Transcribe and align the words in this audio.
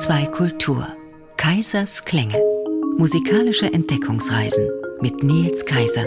HR2 0.00 0.30
Kultur. 0.30 0.86
Kaisers 1.36 2.06
Klänge. 2.06 2.38
Musikalische 2.96 3.70
Entdeckungsreisen 3.70 4.66
mit 5.02 5.22
Nils 5.22 5.66
Kaiser. 5.66 6.06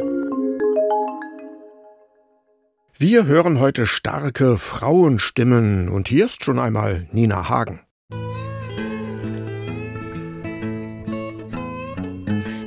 Wir 2.97 3.25
hören 3.25 3.59
heute 3.59 3.85
starke 3.85 4.57
Frauenstimmen 4.57 5.89
und 5.89 6.07
hier 6.07 6.25
ist 6.25 6.43
schon 6.43 6.57
einmal 6.57 7.07
Nina 7.11 7.49
Hagen. 7.49 7.81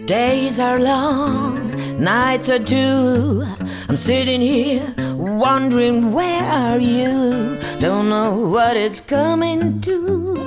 Days 0.07 0.61
are 0.61 0.79
long, 0.79 1.59
nights 1.99 2.49
are 2.49 2.63
too. 2.63 3.43
I'm 3.89 3.97
sitting 3.97 4.41
here 4.41 4.95
wondering 5.17 6.15
where 6.15 6.45
are 6.45 6.79
you? 6.79 7.59
Don't 7.81 8.09
know 8.09 8.49
what 8.49 8.77
it's 8.77 9.01
coming 9.01 9.81
to. 9.81 10.46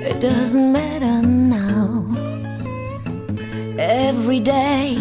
It 0.00 0.20
doesn't 0.20 0.72
matter 0.72 1.22
now. 1.22 2.06
Every 3.78 4.40
day 4.40 4.94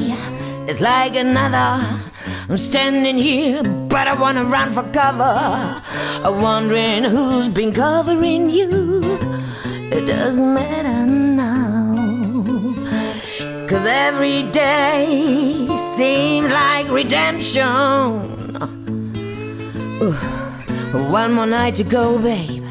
is 0.68 0.82
like 0.82 1.16
another. 1.16 1.86
I'm 2.50 2.58
standing 2.58 3.18
here, 3.18 3.64
but 3.64 4.08
I 4.08 4.16
wanna 4.20 4.44
run 4.46 4.74
for 4.74 4.84
cover. 4.92 5.84
I'm 6.24 6.42
wondering 6.42 7.04
who's 7.04 7.48
been 7.48 7.72
covering 7.72 8.50
you. 8.50 9.02
It 9.92 10.06
doesn't 10.06 10.54
matter 10.54 11.06
now. 11.06 11.96
Cause 13.68 13.86
every 13.86 14.44
day 14.44 15.68
seems 15.96 16.50
like 16.50 16.90
redemption. 16.90 17.64
One 21.12 21.34
more 21.34 21.46
night 21.46 21.76
to 21.76 21.84
go, 21.84 22.18
babe. 22.18 22.67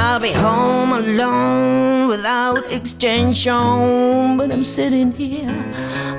I'll 0.00 0.20
be 0.20 0.32
home 0.32 0.92
alone 0.92 2.06
without 2.06 2.72
extension. 2.72 4.36
But 4.38 4.52
I'm 4.52 4.62
sitting 4.62 5.10
here, 5.10 5.50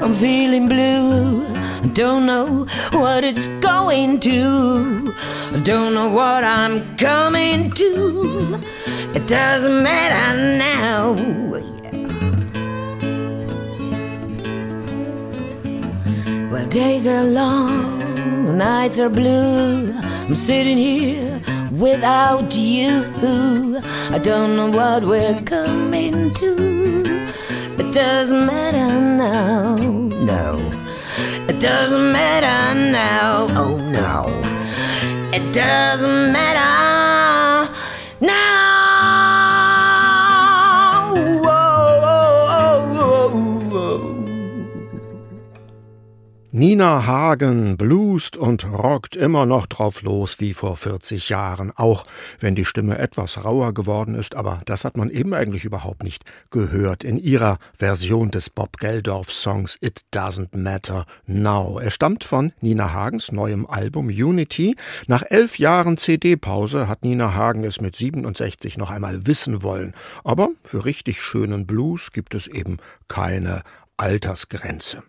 I'm 0.02 0.14
feeling 0.14 0.68
blue. 0.68 1.46
I 1.56 1.88
don't 1.94 2.26
know 2.26 2.66
what 2.92 3.24
it's 3.24 3.48
going 3.70 4.20
to. 4.20 5.14
I 5.56 5.60
don't 5.64 5.94
know 5.94 6.10
what 6.10 6.44
I'm 6.44 6.76
coming 6.98 7.72
to. 7.72 8.60
It 9.16 9.26
doesn't 9.28 9.82
matter 9.82 10.28
now. 10.58 11.14
Well, 16.52 16.68
days 16.68 17.08
are 17.08 17.24
long, 17.24 18.46
the 18.46 18.54
nights 18.54 19.00
are 19.00 19.10
blue. 19.10 19.94
I'm 19.94 20.36
sitting 20.36 20.78
here 20.78 21.39
without 21.80 22.56
you. 22.56 23.80
I 24.12 24.20
don't 24.20 24.56
know 24.58 24.70
what 24.70 25.04
we're 25.04 25.40
coming 25.42 26.34
to. 26.34 26.54
It 27.80 27.94
doesn't 27.94 28.46
matter 28.46 29.00
now, 29.00 29.76
no. 29.76 30.60
It 31.48 31.60
doesn't 31.60 32.12
matter 32.12 32.80
now, 32.92 33.48
oh 33.52 33.78
no. 33.78 34.28
It 35.32 35.54
doesn't 35.54 36.34
matter 36.34 36.59
Nina 46.60 47.06
Hagen 47.06 47.78
bluest 47.78 48.36
und 48.36 48.66
rockt 48.66 49.16
immer 49.16 49.46
noch 49.46 49.66
drauf 49.66 50.02
los 50.02 50.42
wie 50.42 50.54
vor 50.54 50.76
40 50.76 51.30
Jahren, 51.30 51.72
auch 51.74 52.04
wenn 52.42 52.54
die 52.54 52.66
Stimme 52.66 52.98
etwas 52.98 53.46
rauer 53.46 53.74
geworden 53.74 54.14
ist, 54.14 54.36
aber 54.36 54.60
das 54.66 54.84
hat 54.84 54.98
man 54.98 55.10
eben 55.10 55.34
eigentlich 55.34 55.64
überhaupt 55.64 56.04
nicht 56.04 56.26
gehört 56.52 57.06
in 57.06 57.18
ihrer 57.18 57.60
Version 57.78 58.30
des 58.30 58.50
Bob 58.50 58.76
Geldorf 58.76 59.32
Songs 59.32 59.78
It 59.80 60.02
Doesn't 60.14 60.58
Matter 60.58 61.06
Now. 61.28 61.80
Er 61.80 61.92
stammt 61.92 62.26
von 62.26 62.52
Nina 62.60 62.92
Hagens 62.92 63.32
neuem 63.32 63.66
Album 63.66 64.08
Unity. 64.08 64.76
Nach 65.08 65.24
elf 65.30 65.60
Jahren 65.60 65.96
CD-Pause 65.96 66.90
hat 66.90 67.06
Nina 67.06 67.36
Hagen 67.36 67.64
es 67.64 67.80
mit 67.80 67.96
67 67.96 68.78
noch 68.78 68.90
einmal 68.90 69.26
wissen 69.26 69.64
wollen. 69.64 69.94
Aber 70.26 70.50
für 70.66 70.84
richtig 70.84 71.22
schönen 71.22 71.66
Blues 71.66 72.12
gibt 72.12 72.36
es 72.36 72.48
eben 72.48 72.80
keine 73.08 73.62
Altersgrenze. 73.96 75.04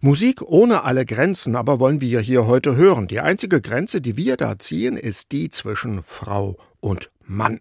Musik 0.00 0.42
ohne 0.42 0.84
alle 0.84 1.04
Grenzen 1.04 1.56
aber 1.56 1.80
wollen 1.80 2.00
wir 2.00 2.20
hier 2.20 2.46
heute 2.46 2.76
hören. 2.76 3.08
Die 3.08 3.20
einzige 3.20 3.60
Grenze, 3.60 4.00
die 4.00 4.16
wir 4.16 4.36
da 4.36 4.58
ziehen, 4.58 4.96
ist 4.96 5.32
die 5.32 5.50
zwischen 5.50 6.02
Frau 6.02 6.56
und 6.80 7.10
Mann. 7.26 7.60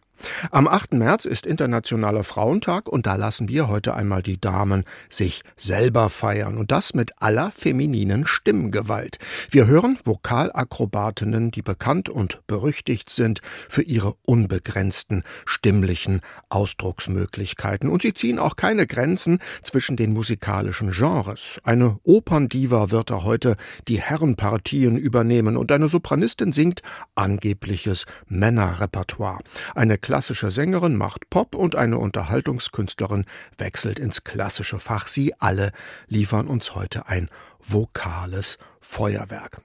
Am 0.52 0.68
8. 0.68 0.94
März 0.94 1.26
ist 1.26 1.46
Internationaler 1.46 2.24
Frauentag 2.24 2.90
und 2.90 3.06
da 3.06 3.16
lassen 3.16 3.50
wir 3.50 3.68
heute 3.68 3.94
einmal 3.94 4.24
die 4.24 4.40
Damen 4.40 4.84
sich 5.10 5.44
selber 5.56 6.10
feiern 6.10 6.58
und 6.58 6.72
das 6.72 6.94
mit 6.94 7.14
aller 7.22 7.52
femininen 7.52 8.26
Stimmgewalt. 8.26 9.18
Wir 9.50 9.68
hören 9.68 9.98
Vokalakrobatinnen, 10.04 11.52
die 11.52 11.62
bekannt 11.62 12.10
und 12.10 12.42
berüchtigt 12.48 13.10
sind 13.10 13.42
für 13.70 13.84
ihre 13.84 14.16
unbegrenzten 14.26 15.24
stimmlichen 15.46 16.22
Ausdrucksmöglichkeiten 16.50 17.90
und 17.90 18.02
sie 18.02 18.14
ziehen 18.14 18.40
auch 18.40 18.56
keine 18.56 18.88
Grenzen 18.88 19.40
zwischen 19.64 19.98
den 19.98 20.14
musikalischen 20.14 20.92
Genres. 20.92 21.60
Eine 21.64 22.00
Operndiva 22.04 22.92
wird 22.92 23.10
da 23.10 23.24
heute 23.24 23.56
die 23.88 24.02
Herrenpartien 24.02 24.98
übernehmen 24.98 25.58
und 25.58 25.72
eine 25.72 25.88
Sopranistin 25.88 26.54
singt 26.54 26.82
angebliches 27.16 28.06
Männerrepertoire. 28.28 29.40
Eine 29.76 29.98
klassische 30.08 30.52
Sängerin 30.52 30.96
macht 30.96 31.30
Pop 31.30 31.54
und 31.54 31.76
eine 31.76 31.98
Unterhaltungskünstlerin 31.98 33.26
wechselt 33.58 34.00
ins 34.00 34.24
klassische 34.24 34.80
Fach. 34.80 35.06
Sie 35.08 35.34
alle 35.38 35.74
liefern 36.08 36.48
uns 36.48 36.76
heute 36.76 37.10
ein 37.10 37.30
vokales 37.60 38.58
Feuerwerk. 38.80 39.60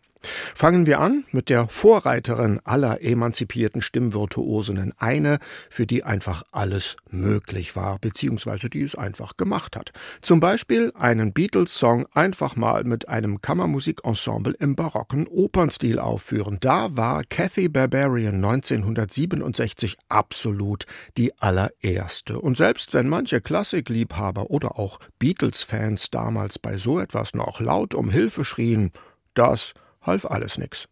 Fangen 0.54 0.86
wir 0.86 1.00
an 1.00 1.24
mit 1.32 1.48
der 1.48 1.68
Vorreiterin 1.68 2.60
aller 2.64 3.02
emanzipierten 3.02 3.82
Stimmvirtuosinnen, 3.82 4.92
eine, 4.98 5.38
für 5.70 5.86
die 5.86 6.04
einfach 6.04 6.42
alles 6.52 6.96
möglich 7.10 7.76
war, 7.76 7.98
beziehungsweise 7.98 8.70
die 8.70 8.82
es 8.82 8.94
einfach 8.94 9.36
gemacht 9.36 9.76
hat. 9.76 9.92
Zum 10.20 10.40
Beispiel 10.40 10.92
einen 10.94 11.32
Beatles-Song 11.32 12.06
einfach 12.12 12.56
mal 12.56 12.84
mit 12.84 13.08
einem 13.08 13.40
Kammermusikensemble 13.40 14.54
im 14.58 14.76
barocken 14.76 15.26
Opernstil 15.26 15.98
aufführen. 15.98 16.58
Da 16.60 16.96
war 16.96 17.22
Kathy 17.24 17.68
Barbarian 17.68 18.36
1967 18.36 19.96
absolut 20.08 20.86
die 21.16 21.38
allererste. 21.40 22.38
Und 22.40 22.56
selbst 22.56 22.94
wenn 22.94 23.08
manche 23.08 23.40
Klassikliebhaber 23.40 24.50
oder 24.50 24.78
auch 24.78 24.98
Beatles-Fans 25.18 26.10
damals 26.10 26.58
bei 26.58 26.78
so 26.78 27.00
etwas 27.00 27.34
noch 27.34 27.60
laut 27.60 27.94
um 27.94 28.10
Hilfe 28.10 28.44
schrien, 28.44 28.90
das 29.34 29.74
half 30.02 30.24
alles 30.24 30.58
nix. 30.58 30.86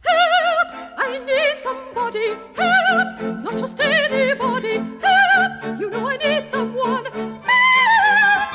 Help! 0.00 0.68
I 0.98 1.18
need 1.18 1.60
somebody! 1.60 2.36
Help! 2.56 3.42
Not 3.42 3.58
just 3.58 3.80
anybody! 3.80 4.76
Help! 5.02 5.80
You 5.80 5.90
know 5.90 6.08
I 6.08 6.16
need 6.16 6.46
someone! 6.46 7.04
Help! 7.04 8.50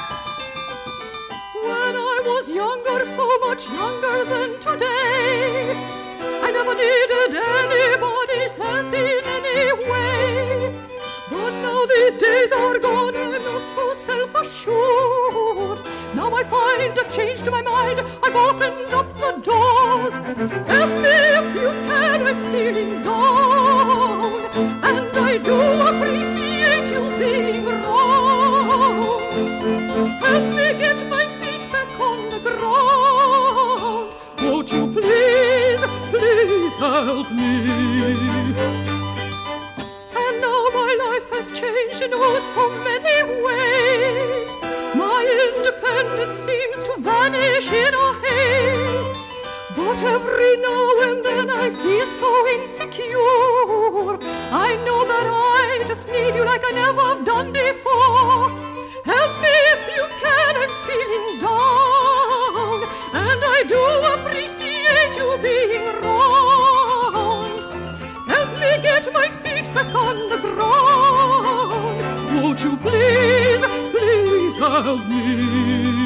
When 1.64 1.96
I 1.96 2.22
was 2.26 2.50
younger, 2.50 3.06
so 3.06 3.26
much 3.40 3.68
younger 3.70 4.26
than 4.26 4.60
today, 4.60 5.74
I 6.44 6.52
never 6.52 6.74
needed 6.74 7.34
anybody's 7.36 8.56
help 8.56 9.25
these 11.96 12.18
days 12.18 12.52
are 12.52 12.78
gone, 12.80 13.16
I'm 13.16 13.32
not 13.44 13.66
so 13.66 13.94
self-assured. 13.94 15.80
Now 16.14 16.30
I 16.34 16.44
find 16.44 16.98
I've 17.00 17.10
changed 17.10 17.50
my 17.50 17.62
mind, 17.62 18.00
I've 18.24 18.36
opened 18.36 18.94
up 18.94 19.10
the 19.24 19.32
doors. 19.50 20.14
Help 20.74 20.92
me 21.04 21.16
if 21.40 21.48
you 21.62 21.70
can, 21.90 22.20
I'm 22.30 22.40
feeling 22.52 22.94
down. 23.04 24.34
And 24.90 25.18
I 25.30 25.38
do 25.50 25.58
appreciate 25.90 26.88
you 26.96 27.04
being 27.22 27.66
wrong. 27.84 29.20
Help 30.26 30.46
me 30.58 30.68
get 30.84 31.00
my 31.16 31.26
feet 31.40 31.64
back 31.72 31.92
on 32.10 32.20
the 32.34 32.40
ground. 32.48 34.06
Won't 34.42 34.70
you 34.72 34.84
please, 34.98 35.82
please 36.12 36.74
help 36.76 37.28
me? 37.32 38.95
Life 40.94 41.30
has 41.32 41.52
changed 41.52 42.02
in 42.02 42.12
oh 42.14 42.40
so 42.40 42.66
many 42.90 43.18
ways. 43.46 44.50
My 44.96 45.22
independence 45.48 46.38
seems 46.38 46.84
to 46.84 46.94
vanish 47.00 47.68
in 47.72 47.94
a 47.94 48.08
haze. 48.24 49.12
But 49.76 50.04
every 50.04 50.54
now 50.58 50.86
and 51.08 51.26
then 51.26 51.50
I 51.50 51.70
feel 51.70 52.08
so 52.08 52.32
insecure. 52.58 54.18
I 54.68 54.70
know 54.86 55.02
that 55.12 55.28
I 55.28 55.84
just 55.88 56.08
need 56.08 56.36
you 56.36 56.46
like 56.46 56.64
I 56.64 56.72
never 56.84 57.04
have 57.12 57.26
done 57.26 57.52
before. 57.52 58.50
Help 59.12 59.32
me 59.44 59.56
if 59.76 59.82
you 59.96 60.06
can, 60.24 60.52
I'm 60.64 60.74
feeling 60.88 61.28
down. 61.48 62.78
And 63.26 63.42
I 63.58 63.60
do 63.74 63.82
appreciate 64.16 65.14
you 65.18 65.28
being 65.42 65.86
wrong. 66.02 66.35
back 69.76 69.94
on 69.94 70.30
the 70.30 70.38
ground. 70.38 71.98
Won't 72.42 72.64
you 72.64 72.78
please, 72.78 73.62
please 73.92 74.56
help 74.56 75.06
me? 75.08 76.05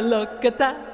Look 0.00 0.44
at 0.44 0.58
that. 0.58 0.91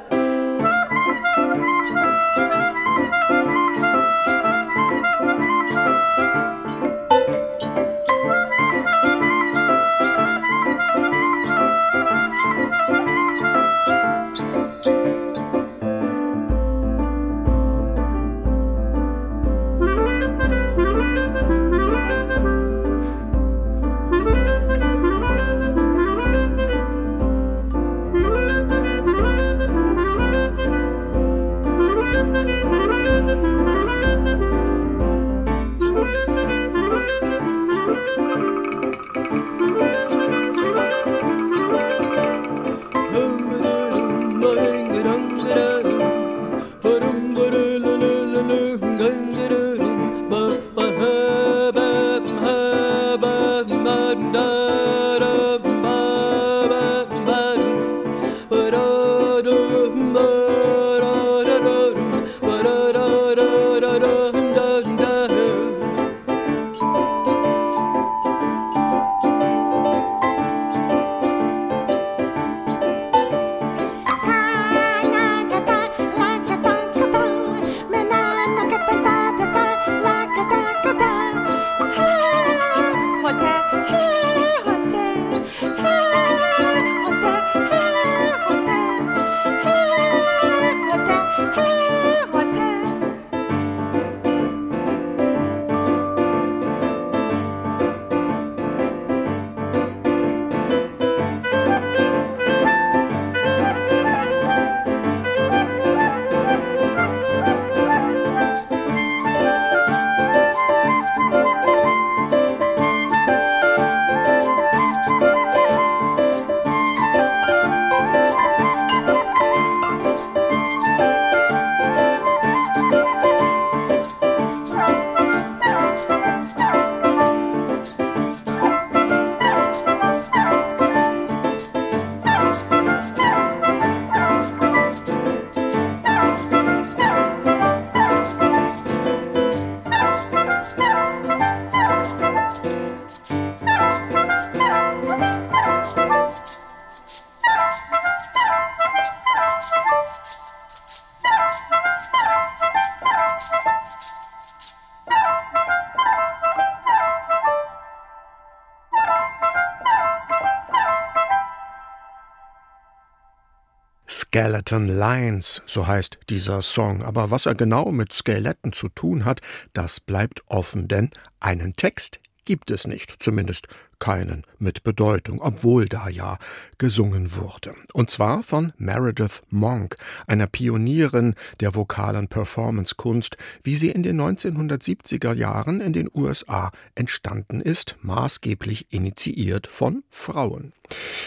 Skeleton 164.68 164.98
Lines, 164.98 165.62
so 165.64 165.87
heißt 165.87 166.18
dieser 166.28 166.60
Song. 166.60 167.02
Aber 167.02 167.30
was 167.30 167.46
er 167.46 167.54
genau 167.54 167.90
mit 167.90 168.12
Skeletten 168.12 168.75
zu 168.75 168.90
tun 168.90 169.25
hat, 169.25 169.40
das 169.72 169.98
bleibt 169.98 170.42
offen, 170.48 170.88
denn 170.88 171.10
einen 171.40 171.75
Text 171.75 172.20
gibt 172.44 172.70
es 172.70 172.87
nicht, 172.87 173.22
zumindest 173.22 173.66
keinen 173.99 174.45
mit 174.59 174.83
Bedeutung, 174.83 175.40
obwohl 175.40 175.87
da 175.87 176.09
ja 176.09 176.38
gesungen 176.78 177.35
wurde. 177.37 177.75
Und 177.93 178.11
zwar 178.11 178.43
von 178.43 178.73
Meredith 178.76 179.43
Monk, 179.50 179.97
einer 180.26 180.47
Pionierin 180.47 181.35
der 181.61 181.75
vokalen 181.75 182.28
Performance-Kunst, 182.28 183.37
wie 183.62 183.76
sie 183.76 183.90
in 183.90 184.02
den 184.02 184.21
1970er 184.21 185.35
Jahren 185.35 185.81
in 185.81 185.93
den 185.93 186.11
USA 186.14 186.71
entstanden 186.95 187.61
ist, 187.61 187.97
maßgeblich 188.02 188.93
initiiert 188.93 189.67
von 189.67 190.02
Frauen. 190.09 190.73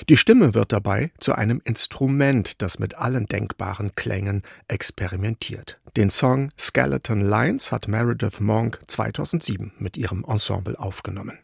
Die 0.09 0.17
Stimme 0.17 0.53
wird 0.53 0.71
dabei 0.71 1.11
zu 1.19 1.33
einem 1.33 1.61
Instrument, 1.63 2.61
das 2.61 2.79
mit 2.79 2.95
allen 2.95 3.27
denkbaren 3.27 3.93
Klängen 3.95 4.41
experimentiert. 4.67 5.79
Den 5.95 6.09
Song 6.09 6.49
Skeleton 6.57 7.21
Lines 7.21 7.71
hat 7.71 7.87
Meredith 7.87 8.39
Monk 8.39 8.81
2007 8.87 9.73
mit 9.77 9.97
ihrem 9.97 10.25
Ensemble 10.27 10.79
aufgenommen. 10.79 11.37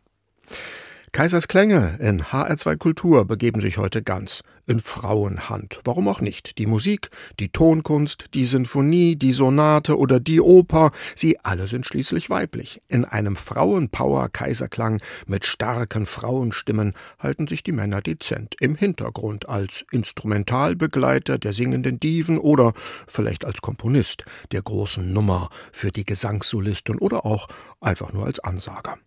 Kaisers 1.14 1.48
Klänge 1.48 1.98
in 2.00 2.22
HR2 2.22 2.78
Kultur 2.78 3.26
begeben 3.26 3.60
sich 3.60 3.78
heute 3.78 4.04
ganz 4.04 4.44
in 4.68 4.80
Frauenhand. 4.80 5.80
Warum 5.84 6.08
auch 6.10 6.22
nicht? 6.22 6.58
Die 6.58 6.68
Musik, 6.68 7.10
die 7.40 7.50
Tonkunst, 7.50 8.26
die 8.34 8.46
Sinfonie, 8.46 9.16
die 9.16 9.34
Sonate 9.34 9.98
oder 9.98 10.20
die 10.20 10.42
Oper, 10.42 10.92
sie 11.16 11.40
alle 11.40 11.68
sind 11.68 11.86
schließlich 11.86 12.30
weiblich. 12.30 12.82
In 12.88 13.06
einem 13.06 13.36
Frauenpower-Kaiserklang 13.36 15.02
mit 15.26 15.46
starken 15.46 16.06
Frauenstimmen 16.06 16.94
halten 17.18 17.48
sich 17.48 17.64
die 17.64 17.72
Männer 17.72 18.02
dezent 18.02 18.56
im 18.60 18.76
Hintergrund 18.76 19.50
als 19.50 19.86
Instrumentalbegleiter 19.92 21.40
der 21.40 21.54
singenden 21.54 22.00
Diven 22.00 22.38
oder 22.38 22.74
vielleicht 23.08 23.46
als 23.46 23.62
Komponist 23.62 24.26
der 24.52 24.62
großen 24.62 25.12
Nummer 25.12 25.50
für 25.72 25.92
die 25.92 26.06
Gesangssolistin 26.06 27.00
oder 27.00 27.26
auch 27.26 27.48
einfach 27.80 28.14
nur 28.14 28.26
als 28.26 28.40
Ansager. 28.40 28.98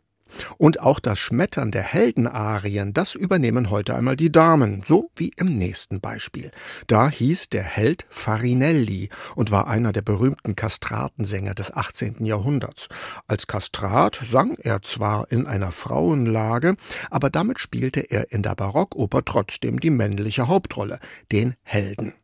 Und 0.59 0.81
auch 0.81 1.01
das 1.01 1.19
Schmettern 1.19 1.71
der 1.71 1.83
Heldenarien, 1.83 2.93
das 2.93 3.15
übernehmen 3.15 3.71
heute 3.71 3.95
einmal 3.95 4.17
die 4.17 4.33
Damen, 4.33 4.83
so 4.85 5.11
wie 5.17 5.33
im 5.37 5.57
nächsten 5.57 6.01
Beispiel. 6.01 6.51
Da 6.87 7.09
hieß 7.09 7.49
der 7.49 7.63
Held 7.63 8.07
Farinelli 8.09 9.09
und 9.35 9.51
war 9.51 9.67
einer 9.67 9.93
der 9.93 10.03
berühmten 10.03 10.57
Kastratensänger 10.57 11.55
des 11.55 11.73
18. 11.73 12.25
Jahrhunderts. 12.25 12.89
Als 13.27 13.47
Kastrat 13.47 14.21
sang 14.23 14.57
er 14.59 14.83
zwar 14.83 15.31
in 15.31 15.47
einer 15.47 15.71
Frauenlage, 15.71 16.77
aber 17.11 17.31
damit 17.31 17.59
spielte 17.59 18.01
er 18.01 18.33
in 18.33 18.43
der 18.43 18.55
Barockoper 18.55 19.25
trotzdem 19.25 19.81
die 19.81 19.91
männliche 19.91 20.49
Hauptrolle, 20.49 20.99
den 21.33 21.55
Helden. 21.63 22.15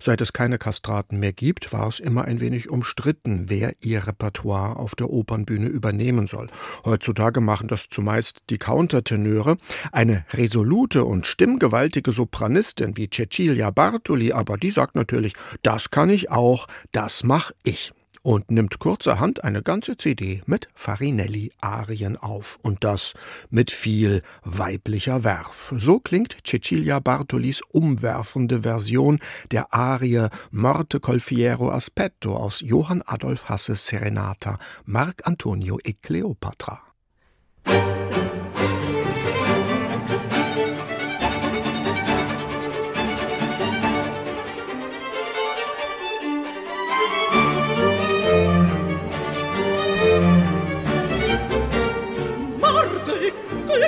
Seit 0.00 0.20
es 0.20 0.32
keine 0.32 0.58
Kastraten 0.58 1.18
mehr 1.18 1.32
gibt, 1.32 1.72
war 1.72 1.88
es 1.88 2.00
immer 2.00 2.24
ein 2.24 2.40
wenig 2.40 2.70
umstritten, 2.70 3.44
wer 3.48 3.74
ihr 3.80 4.06
Repertoire 4.06 4.76
auf 4.76 4.94
der 4.94 5.10
Opernbühne 5.10 5.66
übernehmen 5.66 6.26
soll. 6.26 6.48
Heutzutage 6.84 7.40
machen 7.40 7.68
das 7.68 7.88
zumeist 7.88 8.38
die 8.50 8.58
Countertenöre. 8.58 9.56
Eine 9.92 10.24
resolute 10.32 11.04
und 11.04 11.26
stimmgewaltige 11.26 12.12
Sopranistin 12.12 12.96
wie 12.96 13.10
Cecilia 13.10 13.70
Bartoli, 13.70 14.32
aber 14.32 14.56
die 14.56 14.70
sagt 14.70 14.94
natürlich, 14.94 15.34
das 15.62 15.90
kann 15.90 16.10
ich 16.10 16.30
auch, 16.30 16.66
das 16.92 17.24
mach 17.24 17.52
ich 17.64 17.92
und 18.28 18.50
nimmt 18.50 18.78
kurzerhand 18.78 19.42
eine 19.42 19.62
ganze 19.62 19.96
CD 19.96 20.42
mit 20.44 20.68
Farinelli-Arien 20.74 22.18
auf. 22.18 22.58
Und 22.60 22.84
das 22.84 23.14
mit 23.48 23.70
viel 23.70 24.20
weiblicher 24.44 25.24
Werf. 25.24 25.72
So 25.74 25.98
klingt 25.98 26.36
Cecilia 26.46 27.00
Bartolis 27.00 27.62
umwerfende 27.70 28.64
Version 28.64 29.18
der 29.50 29.72
Arie 29.72 30.28
Morte 30.50 31.00
col 31.00 31.20
fiero 31.20 31.70
aspetto 31.70 32.36
aus 32.36 32.60
Johann 32.60 33.00
Adolf 33.00 33.48
Hasses 33.48 33.86
Serenata 33.86 34.58
Marc 34.84 35.26
Antonio 35.26 35.78
e 35.82 35.94
Cleopatra. 35.94 36.82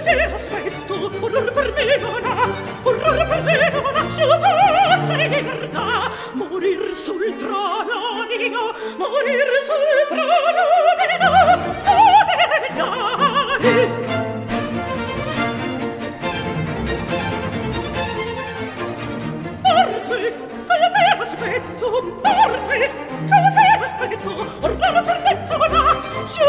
breve 0.02 0.34
aspetto 0.34 1.10
orrore 1.20 1.50
per 1.52 1.72
me 1.74 1.96
non 1.98 2.24
ha 2.24 2.48
orrore 2.82 3.24
per 3.26 3.42
me 3.42 3.70
non 3.70 3.96
ha 3.96 4.08
ciò 4.08 4.26
se 5.06 5.14
libertà 5.28 6.10
morir 6.32 6.94
sul 6.94 7.36
trono 7.36 8.24
mio 8.28 8.72
morir 8.96 9.48
sul 9.68 10.06
trono 10.08 10.62
mio 10.96 11.18
dove 11.18 11.46
dare 12.38 12.70
morte 19.62 20.34
come 20.66 20.88
vero 20.94 21.22
aspetto 21.22 21.86
morte 22.22 22.78
che 22.78 22.90
vero 23.28 23.84
aspetto 23.84 24.30
orrore 24.60 25.02
per 25.02 25.18
me 25.24 25.32
non 25.48 25.74
ha 25.74 26.26
ciò 26.26 26.48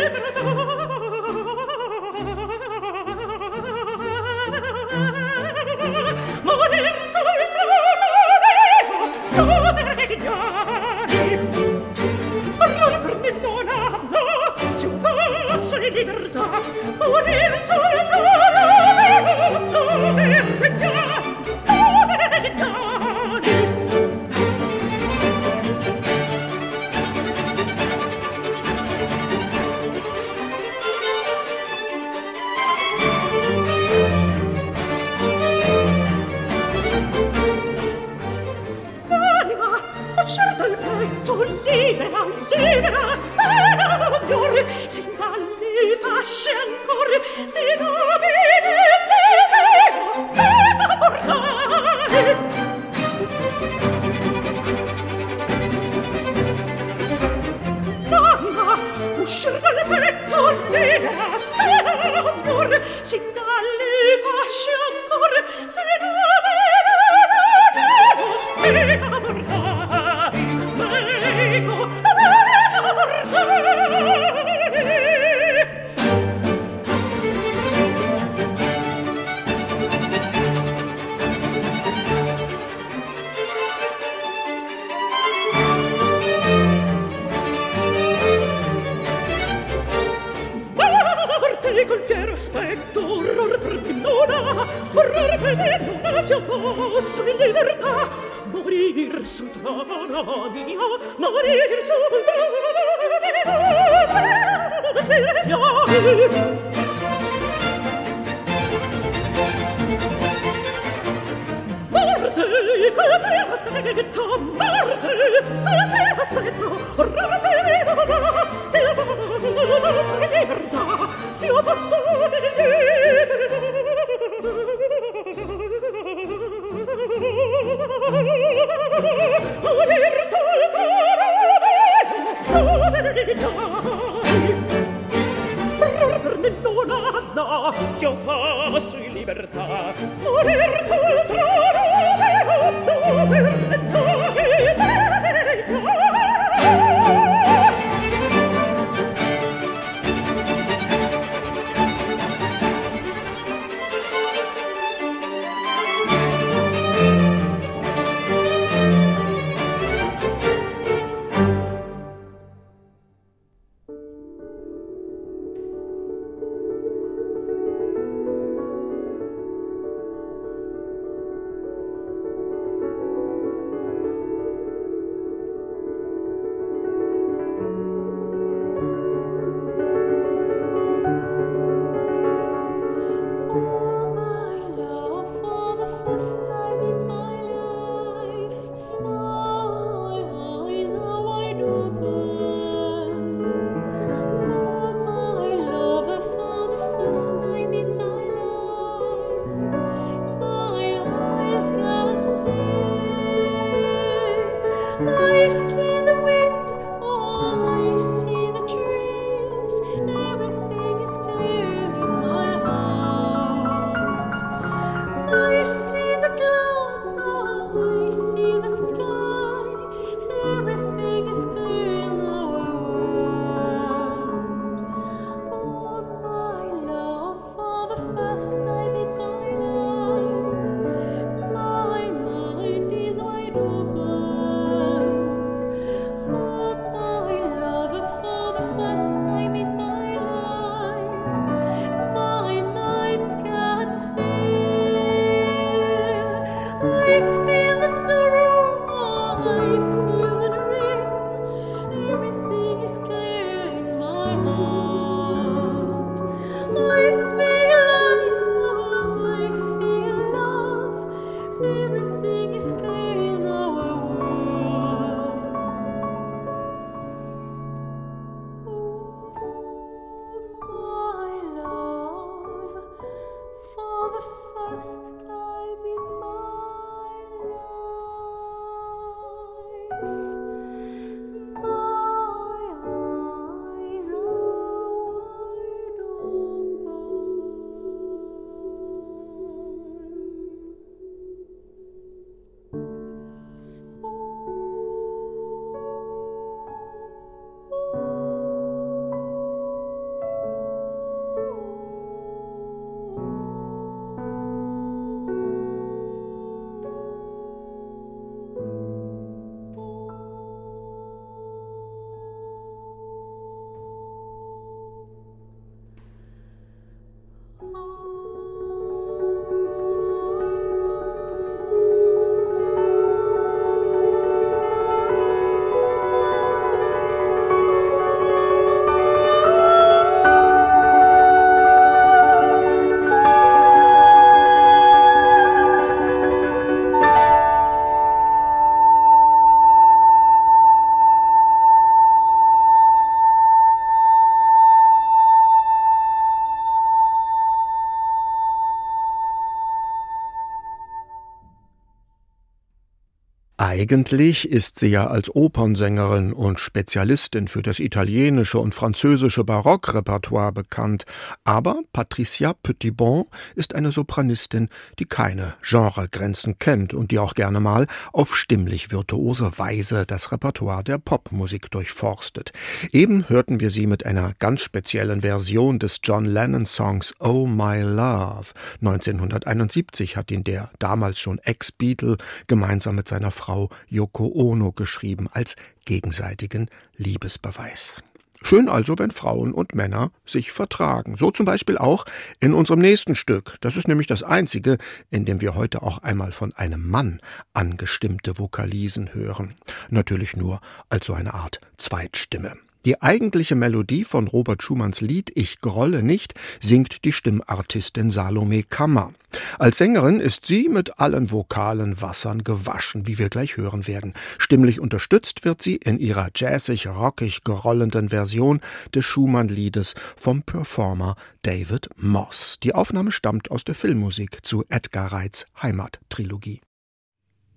Eigentlich 353.81 354.47
ist 354.47 354.77
sie 354.77 354.89
ja 354.89 355.07
als 355.07 355.35
Opernsängerin 355.35 356.33
und 356.33 356.59
Spezialistin 356.59 357.47
für 357.47 357.63
das 357.63 357.79
italienische 357.79 358.59
und 358.59 358.75
französische 358.75 359.43
Barockrepertoire 359.43 360.51
bekannt, 360.51 361.05
aber 361.45 361.81
Patricia 361.91 362.53
Petitbon 362.53 363.25
ist 363.55 363.73
eine 363.73 363.91
Sopranistin, 363.91 364.69
die 364.99 365.05
keine 365.05 365.55
Genregrenzen 365.67 366.59
kennt 366.59 366.93
und 366.93 367.09
die 367.09 367.17
auch 367.17 367.33
gerne 367.33 367.59
mal 367.59 367.87
auf 368.13 368.37
stimmlich 368.37 368.91
virtuose 368.91 369.57
Weise 369.57 370.05
das 370.05 370.31
Repertoire 370.31 370.83
der 370.83 370.99
Popmusik 370.99 371.71
durchforstet. 371.71 372.51
Eben 372.91 373.29
hörten 373.29 373.61
wir 373.61 373.71
sie 373.71 373.87
mit 373.87 374.05
einer 374.05 374.33
ganz 374.37 374.61
speziellen 374.61 375.21
Version 375.21 375.79
des 375.79 376.01
John 376.03 376.25
Lennon 376.25 376.67
Songs 376.67 377.15
Oh 377.19 377.47
My 377.47 377.81
Love. 377.81 378.51
1971 378.81 380.17
hat 380.17 380.29
ihn 380.29 380.43
der 380.43 380.69
damals 380.77 381.19
schon 381.19 381.39
Ex-Beatle 381.39 382.17
gemeinsam 382.45 382.93
mit 382.95 383.07
seiner 383.07 383.31
Frau 383.31 383.70
Yoko 383.87 384.31
Ono 384.33 384.71
geschrieben 384.71 385.27
als 385.31 385.55
gegenseitigen 385.85 386.69
Liebesbeweis. 386.97 388.03
Schön 388.43 388.69
also, 388.69 388.97
wenn 388.97 389.11
Frauen 389.11 389.53
und 389.53 389.75
Männer 389.75 390.11
sich 390.25 390.51
vertragen. 390.51 391.15
So 391.15 391.29
zum 391.29 391.45
Beispiel 391.45 391.77
auch 391.77 392.05
in 392.39 392.53
unserem 392.53 392.79
nächsten 392.79 393.15
Stück. 393.15 393.57
Das 393.61 393.77
ist 393.77 393.87
nämlich 393.87 394.07
das 394.07 394.23
einzige, 394.23 394.77
in 395.11 395.25
dem 395.25 395.41
wir 395.41 395.53
heute 395.53 395.83
auch 395.83 395.99
einmal 395.99 396.31
von 396.31 396.53
einem 396.55 396.89
Mann 396.89 397.21
angestimmte 397.53 398.39
Vokalisen 398.39 399.13
hören. 399.13 399.55
Natürlich 399.89 400.35
nur 400.35 400.59
als 400.89 401.05
so 401.05 401.13
eine 401.13 401.35
Art 401.35 401.61
Zweitstimme. 401.77 402.57
Die 402.83 402.99
eigentliche 402.99 403.55
Melodie 403.55 404.03
von 404.03 404.27
Robert 404.27 404.63
Schumanns 404.63 405.01
Lied 405.01 405.31
Ich 405.35 405.59
grolle 405.59 406.01
nicht 406.01 406.33
singt 406.59 407.05
die 407.05 407.11
Stimmartistin 407.11 408.09
Salome 408.09 408.63
Kammer. 408.63 409.13
Als 409.59 409.77
Sängerin 409.77 410.19
ist 410.19 410.47
sie 410.47 410.67
mit 410.67 410.99
allen 410.99 411.31
vokalen 411.31 412.01
Wassern 412.01 412.43
gewaschen, 412.43 413.05
wie 413.05 413.19
wir 413.19 413.29
gleich 413.29 413.55
hören 413.55 413.85
werden. 413.85 414.15
Stimmlich 414.39 414.79
unterstützt 414.79 415.45
wird 415.45 415.61
sie 415.61 415.75
in 415.75 415.99
ihrer 415.99 416.29
jazzig-rockig 416.35 417.43
grollenden 417.43 418.09
Version 418.09 418.61
des 418.95 419.05
Schumann-Liedes 419.05 419.93
vom 420.17 420.41
Performer 420.41 421.15
David 421.43 421.89
Moss. 421.97 422.57
Die 422.63 422.73
Aufnahme 422.73 423.11
stammt 423.11 423.51
aus 423.51 423.63
der 423.63 423.75
Filmmusik 423.75 424.39
zu 424.43 424.65
Edgar 424.69 425.11
Reitz 425.11 425.45
Heimattrilogie. 425.61 426.61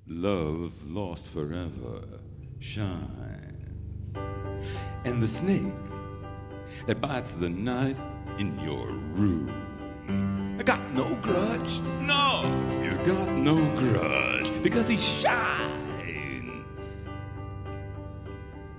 Love 0.07 0.71
lost 0.87 1.29
forever 1.29 2.03
shines. 2.61 3.64
And 5.05 5.23
the 5.23 5.29
snake 5.29 5.73
that 6.87 7.01
bites 7.01 7.33
the 7.33 7.49
night 7.49 7.97
in 8.39 8.59
your 8.61 8.89
room. 9.17 9.51
I 10.59 10.63
got 10.63 10.81
no 10.93 11.15
grudge. 11.23 11.81
No, 12.01 12.45
he's 12.83 12.99
got 12.99 13.29
no 13.31 13.57
grudge 13.77 14.51
because 14.63 14.89
he 14.89 14.97
shines. 14.97 17.09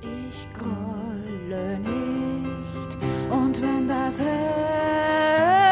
Ich 0.01 0.47
grolle 0.53 1.79
nicht 1.79 2.97
und 3.29 3.61
wenn 3.61 3.87
das 3.87 4.21
Herz 4.21 5.64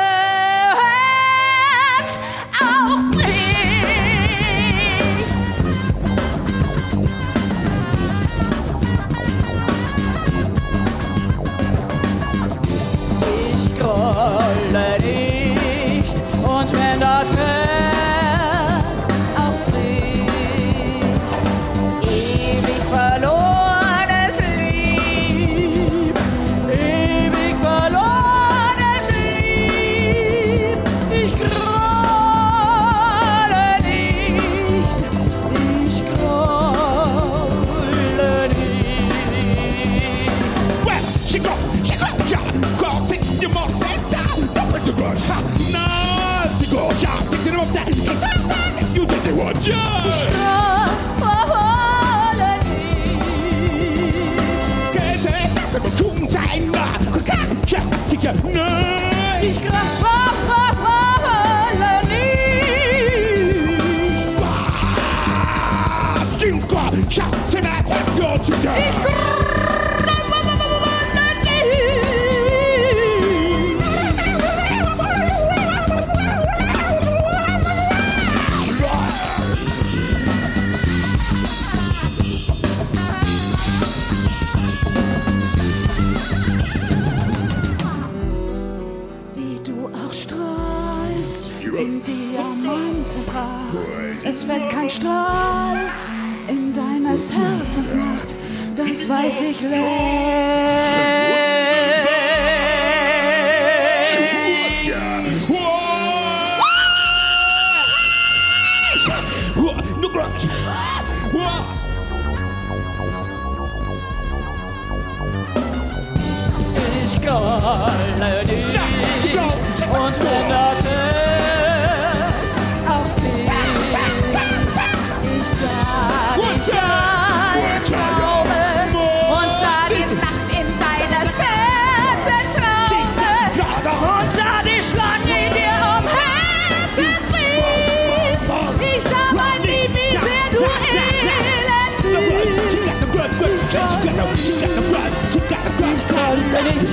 des 146.36 146.52
Wildes 146.52 146.92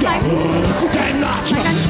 trägt 0.00 0.22
und 0.22 0.66
auf 0.82 0.90
den 0.92 1.22
weißen 1.22 1.82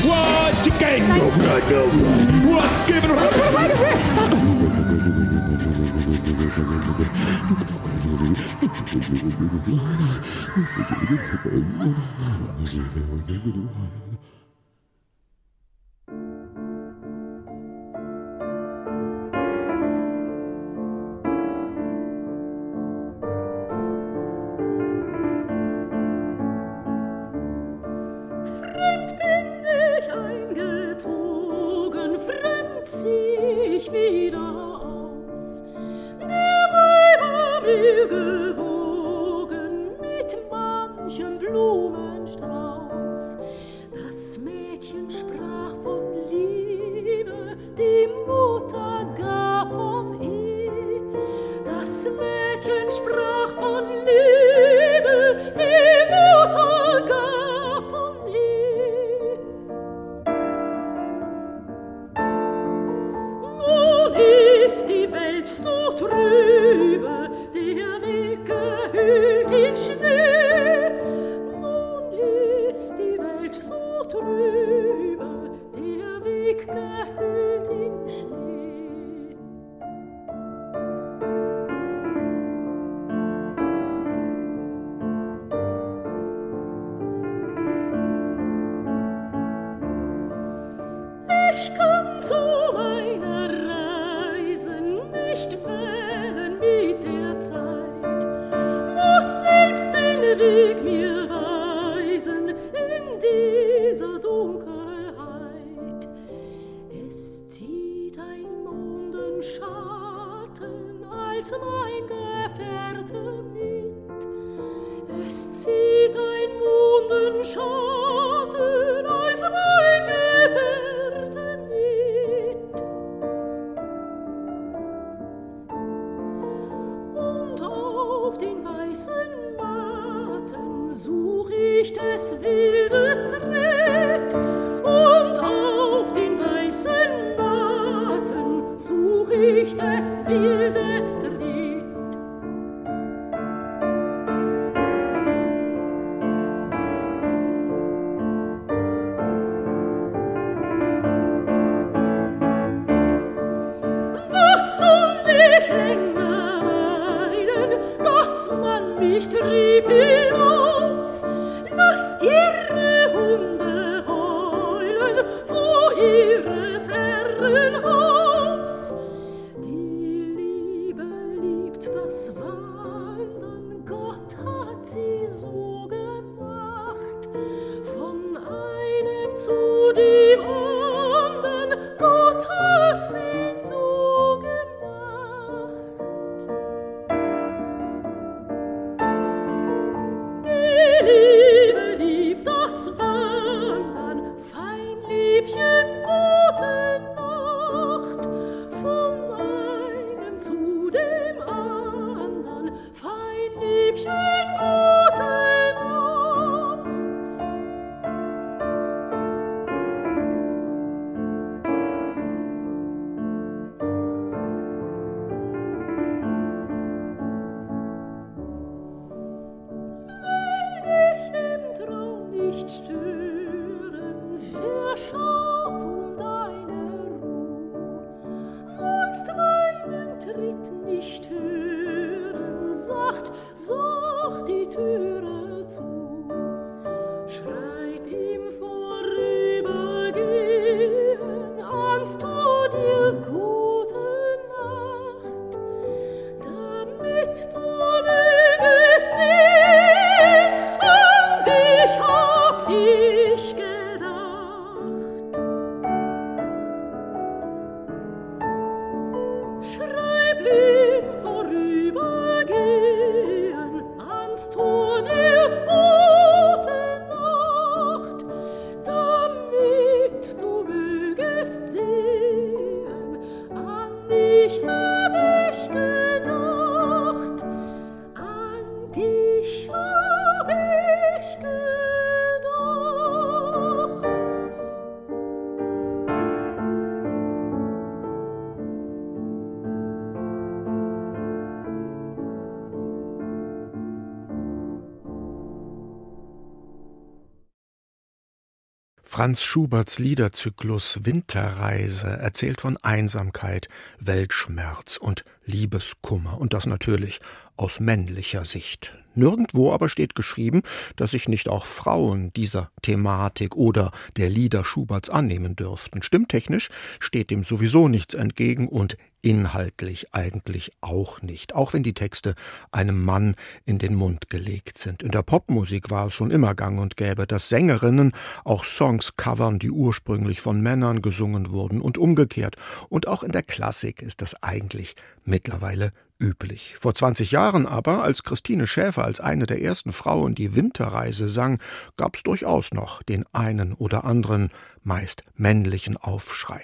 Franz 299.12 299.42
Schuberts 299.42 299.98
Liederzyklus 299.98 301.00
Winterreise 301.02 302.06
erzählt 302.06 302.62
von 302.62 302.78
Einsamkeit, 302.78 303.68
Weltschmerz 304.00 304.96
und 304.96 305.26
Liebeskummer 305.44 306.40
und 306.40 306.54
das 306.54 306.64
natürlich 306.64 307.20
aus 307.58 307.78
männlicher 307.78 308.46
Sicht. 308.46 308.96
Nirgendwo 309.14 309.70
aber 309.70 309.90
steht 309.90 310.14
geschrieben, 310.14 310.62
dass 310.96 311.10
sich 311.10 311.28
nicht 311.28 311.50
auch 311.50 311.66
Frauen 311.66 312.32
dieser 312.32 312.70
Thematik 312.80 313.54
oder 313.54 313.92
der 314.16 314.30
Lieder 314.30 314.64
Schuberts 314.64 315.10
annehmen 315.10 315.56
dürften. 315.56 316.00
Stimmtechnisch 316.02 316.70
steht 316.98 317.30
dem 317.30 317.44
sowieso 317.44 317.88
nichts 317.88 318.14
entgegen 318.14 318.66
und 318.66 318.96
inhaltlich 319.22 320.12
eigentlich 320.12 320.72
auch 320.80 321.22
nicht, 321.22 321.54
auch 321.54 321.72
wenn 321.72 321.82
die 321.82 321.94
Texte 321.94 322.34
einem 322.72 323.02
Mann 323.02 323.36
in 323.64 323.78
den 323.78 323.94
Mund 323.94 324.28
gelegt 324.28 324.78
sind. 324.78 325.02
In 325.02 325.12
der 325.12 325.22
Popmusik 325.22 325.90
war 325.90 326.08
es 326.08 326.14
schon 326.14 326.30
immer 326.30 326.54
gang 326.54 326.80
und 326.80 326.96
gäbe, 326.96 327.26
dass 327.26 327.48
Sängerinnen 327.48 328.12
auch 328.44 328.64
Songs 328.64 329.16
covern, 329.16 329.58
die 329.58 329.70
ursprünglich 329.70 330.40
von 330.40 330.60
Männern 330.60 331.00
gesungen 331.00 331.50
wurden 331.50 331.80
und 331.80 331.98
umgekehrt. 331.98 332.56
Und 332.88 333.06
auch 333.06 333.22
in 333.22 333.32
der 333.32 333.44
Klassik 333.44 334.02
ist 334.02 334.20
das 334.20 334.42
eigentlich 334.42 334.96
mittlerweile 335.24 335.92
üblich. 336.18 336.76
Vor 336.78 336.94
20 336.94 337.30
Jahren 337.32 337.66
aber, 337.66 338.02
als 338.02 338.22
Christine 338.22 338.66
Schäfer 338.66 339.04
als 339.04 339.20
eine 339.20 339.46
der 339.46 339.62
ersten 339.62 339.92
Frauen 339.92 340.34
die 340.34 340.54
Winterreise 340.54 341.28
sang, 341.28 341.60
gab 341.96 342.16
es 342.16 342.22
durchaus 342.22 342.72
noch 342.72 343.02
den 343.02 343.24
einen 343.32 343.72
oder 343.72 344.04
anderen, 344.04 344.50
meist 344.82 345.24
männlichen 345.36 345.96
Aufschrei. 345.96 346.62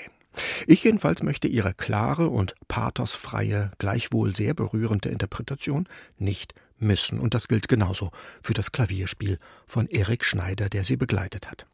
Ich 0.67 0.85
jedenfalls 0.85 1.23
möchte 1.23 1.49
ihre 1.49 1.75
klare 1.75 2.29
und 2.29 2.55
pathosfreie, 2.69 3.71
gleichwohl 3.79 4.35
sehr 4.35 4.55
berührende 4.55 5.09
Interpretation 5.09 5.89
nicht 6.19 6.55
missen. 6.79 7.21
Und 7.21 7.35
das 7.35 7.49
gilt 7.49 7.69
genauso 7.69 8.11
für 8.43 8.55
das 8.55 8.73
Klavierspiel 8.73 9.39
von 9.67 9.87
Erik 9.89 10.25
Schneider, 10.25 10.69
der 10.69 10.85
sie 10.85 10.97
begleitet 10.97 11.51
hat. 11.51 11.67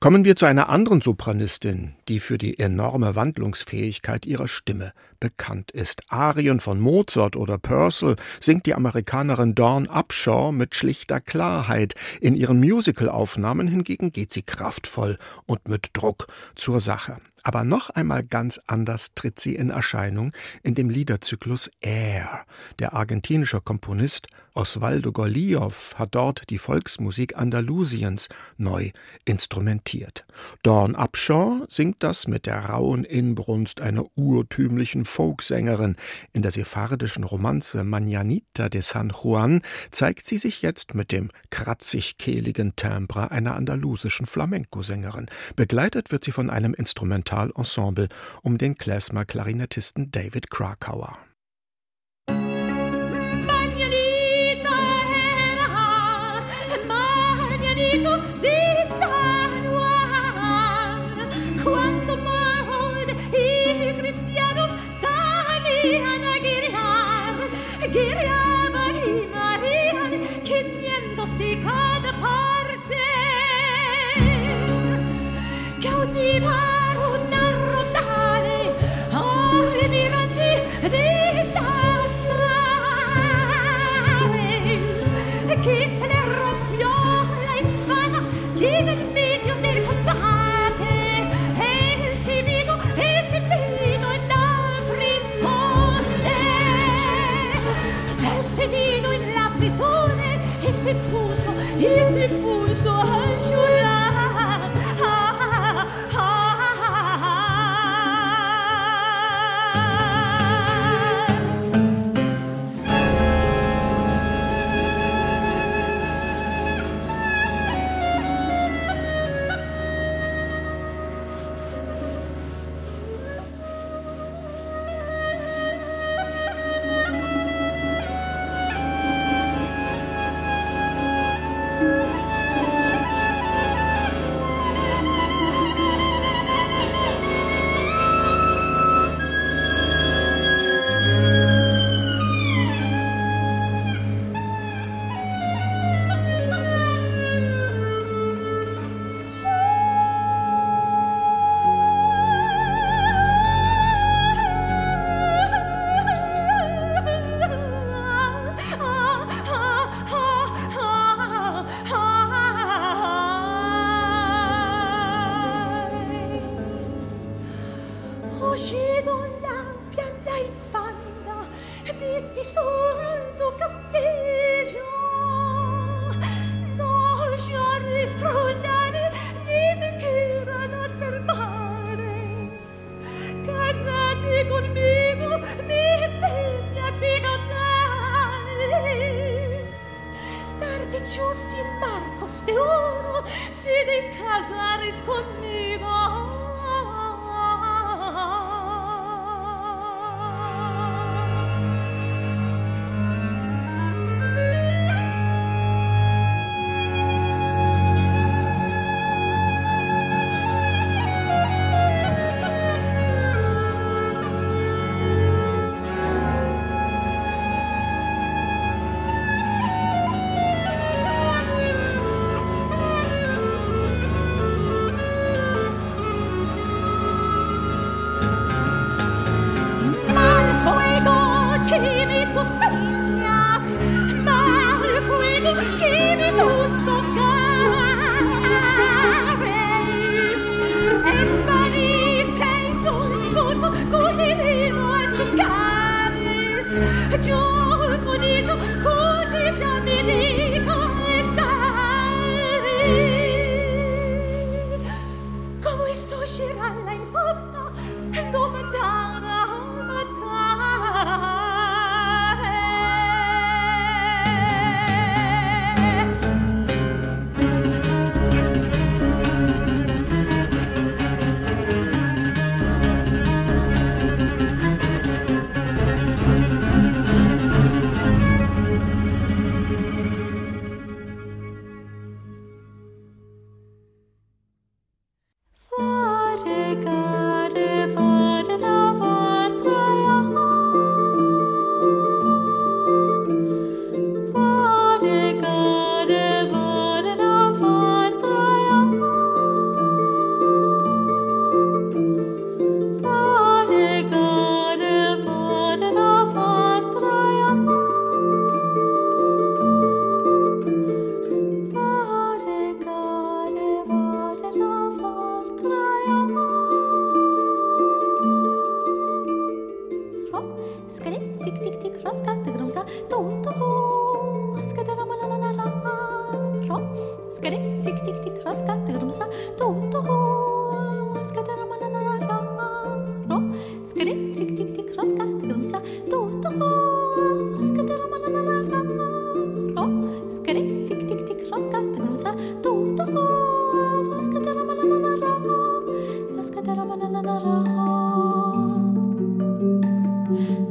Kommen 0.00 0.24
wir 0.24 0.36
zu 0.36 0.46
einer 0.46 0.68
anderen 0.68 1.00
Sopranistin, 1.00 1.94
die 2.08 2.20
für 2.20 2.38
die 2.38 2.58
enorme 2.58 3.14
Wandlungsfähigkeit 3.14 4.26
ihrer 4.26 4.48
Stimme 4.48 4.92
bekannt 5.20 5.70
ist. 5.70 6.02
Arien 6.08 6.60
von 6.60 6.80
Mozart 6.80 7.36
oder 7.36 7.58
Purcell 7.58 8.16
singt 8.40 8.66
die 8.66 8.74
Amerikanerin 8.74 9.54
Dawn 9.54 9.86
Upshaw 9.86 10.52
mit 10.52 10.74
schlichter 10.74 11.20
Klarheit. 11.20 11.94
In 12.20 12.34
ihren 12.34 12.60
Musicalaufnahmen 12.60 13.68
hingegen 13.68 14.10
geht 14.10 14.32
sie 14.32 14.42
kraftvoll 14.42 15.18
und 15.46 15.68
mit 15.68 15.90
Druck 15.92 16.26
zur 16.56 16.80
Sache. 16.80 17.18
Aber 17.42 17.64
noch 17.64 17.90
einmal 17.90 18.22
ganz 18.22 18.60
anders 18.66 19.14
tritt 19.14 19.40
sie 19.40 19.56
in 19.56 19.70
Erscheinung 19.70 20.32
in 20.62 20.74
dem 20.74 20.90
Liederzyklus 20.90 21.70
Air. 21.80 22.44
Der 22.78 22.92
argentinische 22.92 23.60
Komponist 23.60 24.28
Osvaldo 24.54 25.12
Golijov 25.12 25.94
hat 25.96 26.14
dort 26.14 26.50
die 26.50 26.58
Volksmusik 26.58 27.36
Andalusiens 27.36 28.28
neu 28.58 28.90
instrumentiert. 29.24 30.26
Dawn 30.62 30.94
Upshaw 30.94 31.64
singt 31.68 32.02
das 32.02 32.28
mit 32.28 32.46
der 32.46 32.66
rauen 32.66 33.04
Inbrunst 33.04 33.80
einer 33.80 34.04
urtümlichen 34.14 35.04
Folksängerin. 35.04 35.96
In 36.32 36.42
der 36.42 36.50
sephardischen 36.50 37.24
Romanze 37.24 37.80
Mañanita 37.80 38.68
de 38.68 38.82
San 38.82 39.10
Juan 39.10 39.62
zeigt 39.90 40.26
sie 40.26 40.38
sich 40.38 40.60
jetzt 40.60 40.94
mit 40.94 41.12
dem 41.12 41.30
kratzig-kehligen 41.50 42.76
Timbre 42.76 43.30
einer 43.30 43.54
andalusischen 43.56 44.26
Flamenco-Sängerin. 44.26 45.30
Begleitet 45.56 46.12
wird 46.12 46.24
sie 46.24 46.32
von 46.32 46.50
einem 46.50 46.74
Instrumentalensemble 46.74 48.08
um 48.42 48.58
den 48.58 48.76
Klezmer-Klarinettisten 48.76 50.10
David 50.10 50.50
Krakauer. 50.50 51.18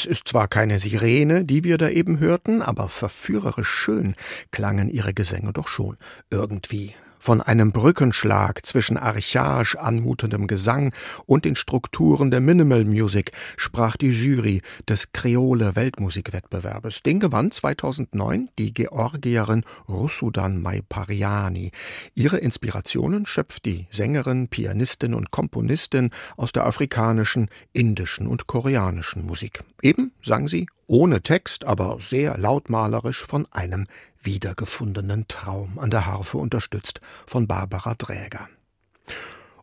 es 0.00 0.06
ist 0.06 0.28
zwar 0.28 0.48
keine 0.48 0.78
Sirene, 0.78 1.44
die 1.44 1.62
wir 1.62 1.76
da 1.76 1.90
eben 1.90 2.20
hörten, 2.20 2.62
aber 2.62 2.88
verführerisch 2.88 3.68
schön 3.68 4.14
klangen 4.50 4.88
ihre 4.88 5.12
Gesänge 5.12 5.52
doch 5.52 5.68
schon. 5.68 5.98
Irgendwie 6.30 6.94
von 7.20 7.40
einem 7.40 7.70
Brückenschlag 7.70 8.66
zwischen 8.66 8.96
archaisch 8.96 9.76
anmutendem 9.76 10.48
Gesang 10.48 10.92
und 11.26 11.44
den 11.44 11.54
Strukturen 11.54 12.32
der 12.32 12.40
Minimal 12.40 12.84
Music 12.84 13.30
sprach 13.56 13.96
die 13.96 14.10
Jury 14.10 14.62
des 14.88 15.12
Kreole 15.12 15.76
Weltmusikwettbewerbes. 15.76 17.02
Den 17.04 17.20
gewann 17.20 17.52
2009 17.52 18.48
die 18.58 18.74
Georgierin 18.74 19.62
Russudan 19.88 20.60
Maipariani. 20.60 21.70
Ihre 22.14 22.38
Inspirationen 22.38 23.26
schöpft 23.26 23.66
die 23.66 23.86
Sängerin, 23.90 24.48
Pianistin 24.48 25.14
und 25.14 25.30
Komponistin 25.30 26.10
aus 26.36 26.52
der 26.52 26.66
afrikanischen, 26.66 27.48
indischen 27.72 28.26
und 28.26 28.46
koreanischen 28.46 29.26
Musik. 29.26 29.62
Eben 29.82 30.12
sang 30.22 30.48
sie 30.48 30.66
ohne 30.86 31.22
Text, 31.22 31.64
aber 31.64 31.98
sehr 32.00 32.36
lautmalerisch 32.38 33.24
von 33.24 33.46
einem 33.52 33.86
wiedergefundenen 34.20 35.26
Traum 35.28 35.78
an 35.78 35.90
der 35.90 36.06
Harfe 36.06 36.38
unterstützt 36.38 37.00
von 37.26 37.46
Barbara 37.46 37.94
Dräger. 37.94 38.48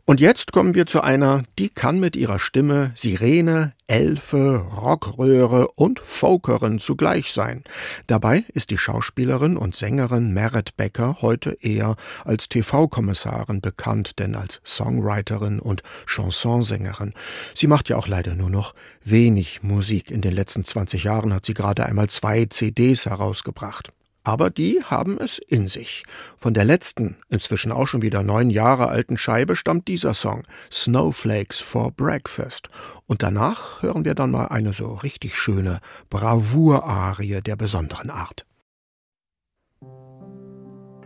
Und 0.10 0.22
jetzt 0.22 0.54
kommen 0.54 0.74
wir 0.74 0.86
zu 0.86 1.02
einer, 1.02 1.44
die 1.60 1.68
kann 1.68 2.00
mit 2.00 2.16
ihrer 2.16 2.40
Stimme 2.40 2.94
Sirene, 2.96 3.74
Elfe, 3.88 4.56
Rockröhre 4.60 5.68
und 5.76 6.00
Folkerin 6.00 6.80
zugleich 6.80 7.34
sein. 7.34 7.66
Dabei 8.08 8.46
ist 8.54 8.70
die 8.70 8.78
Schauspielerin 8.78 9.58
und 9.58 9.76
Sängerin 9.76 10.32
Meret 10.32 10.78
Becker 10.78 11.18
heute 11.22 11.58
eher 11.60 11.98
als 12.24 12.48
TV-Kommissarin 12.48 13.60
bekannt, 13.60 14.18
denn 14.20 14.36
als 14.36 14.62
Songwriterin 14.66 15.60
und 15.60 15.84
Chansonsängerin. 16.06 17.14
Sie 17.54 17.68
macht 17.68 17.90
ja 17.90 17.98
auch 17.98 18.08
leider 18.08 18.34
nur 18.34 18.50
noch 18.50 18.76
wenig 19.04 19.62
Musik. 19.62 20.10
In 20.10 20.22
den 20.22 20.34
letzten 20.34 20.64
20 20.64 21.04
Jahren 21.04 21.34
hat 21.34 21.46
sie 21.46 21.54
gerade 21.54 21.86
einmal 21.86 22.08
zwei 22.08 22.46
CDs 22.46 23.08
herausgebracht 23.08 23.92
aber 24.28 24.50
die 24.50 24.84
haben 24.84 25.18
es 25.18 25.38
in 25.38 25.70
sich. 25.70 26.04
Von 26.38 26.54
der 26.54 26.66
letzten, 26.66 27.16
inzwischen 27.30 27.72
auch 27.72 27.88
schon 27.88 28.02
wieder 28.02 28.24
neun 28.24 28.50
Jahre 28.50 28.90
alten 28.90 29.16
Scheibe 29.16 29.56
stammt 29.56 29.88
dieser 29.88 30.14
Song 30.14 30.44
Snowflakes 30.70 31.62
for 31.62 31.94
Breakfast. 31.94 32.68
Und 33.06 33.24
danach 33.24 33.82
hören 33.82 34.04
wir 34.04 34.16
dann 34.16 34.32
mal 34.32 34.48
eine 34.48 34.74
so 34.74 34.96
richtig 34.96 35.38
schöne 35.38 35.80
Bravour-Arie 36.10 37.40
der 37.42 37.56
besonderen 37.56 38.10
Art. 38.10 38.46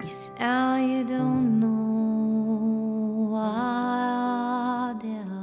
Still 0.03 0.79
you 0.79 1.05
don't 1.05 1.59
know 1.59 3.29
why 3.31 4.89
I 4.89 5.40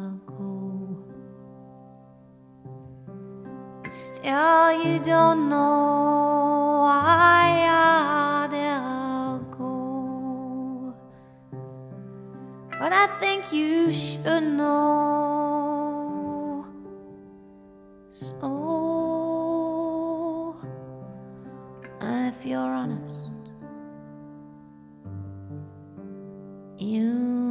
Still 3.91 4.85
you 4.85 4.99
don't 4.99 5.49
know 5.49 6.81
why 6.85 7.67
I'd 7.67 8.53
go. 9.57 10.95
but 12.79 12.93
I 12.93 13.07
think 13.19 13.51
you 13.51 13.91
should 13.91 14.43
know. 14.43 15.07
So, 18.11 18.45
if 22.03 22.45
you're 22.45 22.59
honest, 22.59 23.31
you. 26.79 27.48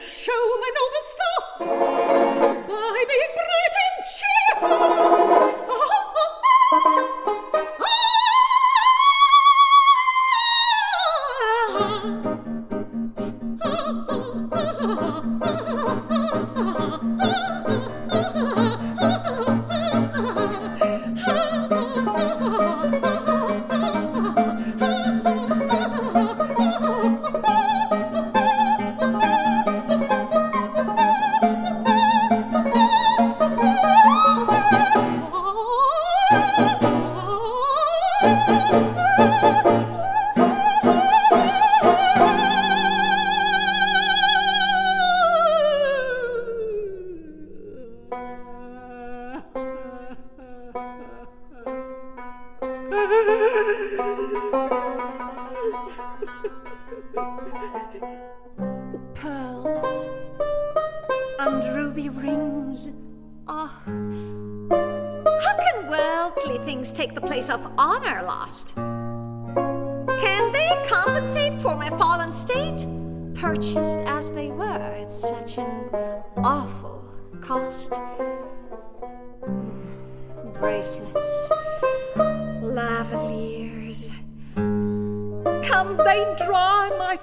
Show 0.00 0.37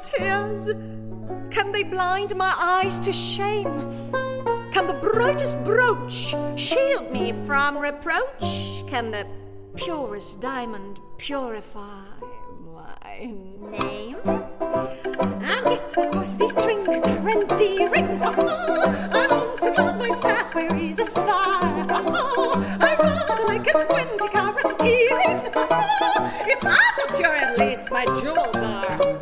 tears? 0.06 0.70
Can 1.52 1.72
they 1.72 1.84
blind 1.84 2.36
my 2.36 2.54
eyes 2.58 3.00
to 3.02 3.14
shame? 3.14 4.12
Can 4.72 4.88
the 4.88 5.00
brightest 5.02 5.64
brooch 5.64 6.36
shield 6.60 7.12
me 7.12 7.34
from 7.46 7.78
reproach? 7.78 8.84
Can 8.88 9.12
the 9.12 9.26
purest 9.76 10.42
diamond 10.42 11.00
purify 11.18 12.06
my 12.74 13.32
name? 13.72 14.18
And 14.26 15.68
of 15.68 15.94
course, 15.94 16.36
these 16.36 16.52
strings 16.52 16.88
are 17.08 17.30
endearing. 17.30 18.22
I'm 18.22 19.32
also 19.32 19.74
glad 19.74 19.98
my 19.98 20.10
sapphire 20.10 20.76
is 20.76 21.00
a 21.00 21.06
star. 21.06 21.60
I 21.62 22.96
rather 23.00 23.44
like 23.46 23.68
a 23.68 23.74
twenty 23.86 24.28
carat 24.30 24.82
earring. 24.82 25.40
If 26.48 26.64
I'm 26.64 26.94
not 26.98 27.16
pure, 27.16 27.36
at 27.36 27.58
least 27.58 27.92
my 27.92 28.06
jewels 28.06 28.56
are. 28.58 29.15